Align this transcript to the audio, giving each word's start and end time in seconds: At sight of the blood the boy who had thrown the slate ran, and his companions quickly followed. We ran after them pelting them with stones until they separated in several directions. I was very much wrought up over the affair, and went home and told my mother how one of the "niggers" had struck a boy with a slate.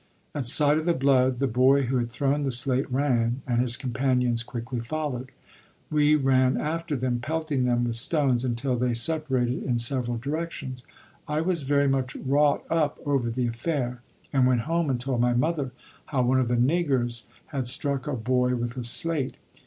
At 0.33 0.47
sight 0.47 0.79
of 0.79 0.85
the 0.85 0.95
blood 0.95 1.37
the 1.37 1.45
boy 1.45 1.83
who 1.83 1.97
had 1.97 2.09
thrown 2.09 2.41
the 2.41 2.49
slate 2.49 2.91
ran, 2.91 3.43
and 3.45 3.61
his 3.61 3.77
companions 3.77 4.41
quickly 4.41 4.79
followed. 4.79 5.29
We 5.91 6.15
ran 6.15 6.59
after 6.59 6.95
them 6.95 7.19
pelting 7.19 7.65
them 7.65 7.83
with 7.83 7.95
stones 7.95 8.43
until 8.43 8.75
they 8.75 8.95
separated 8.95 9.61
in 9.61 9.77
several 9.77 10.17
directions. 10.17 10.81
I 11.27 11.41
was 11.41 11.61
very 11.69 11.87
much 11.87 12.15
wrought 12.15 12.63
up 12.67 12.97
over 13.05 13.29
the 13.29 13.45
affair, 13.45 14.01
and 14.33 14.47
went 14.47 14.61
home 14.61 14.89
and 14.89 14.99
told 14.99 15.21
my 15.21 15.33
mother 15.35 15.69
how 16.07 16.23
one 16.23 16.39
of 16.39 16.47
the 16.47 16.55
"niggers" 16.57 17.27
had 17.53 17.67
struck 17.67 18.07
a 18.07 18.15
boy 18.15 18.55
with 18.55 18.75
a 18.77 18.83
slate. 18.83 19.35